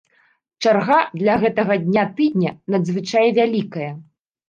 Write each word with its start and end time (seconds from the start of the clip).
Чарга 0.65 0.97
для 1.19 1.35
гэтага 1.45 1.79
дня 1.85 2.09
тыдня 2.17 2.57
надзвычай 2.75 3.27
вялікая. 3.41 3.91